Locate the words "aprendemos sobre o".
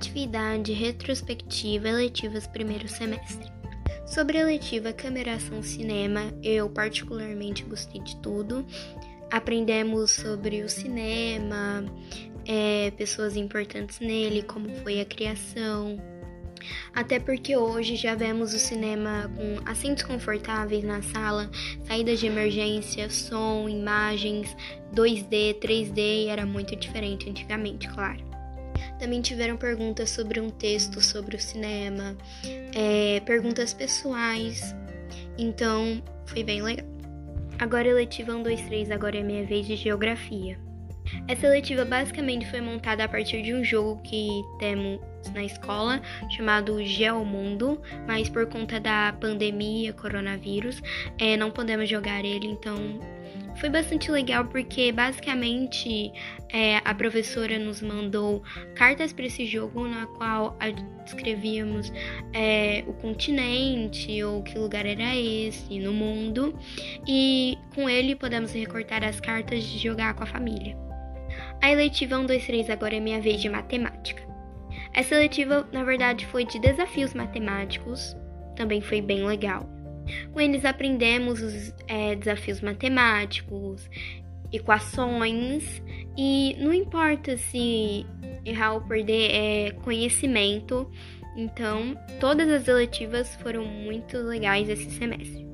9.30-10.70